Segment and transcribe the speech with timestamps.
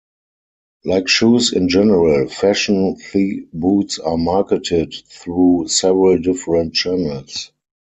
[0.83, 7.51] Like shoes in general, fashion thigh boots are marketed through several different channels.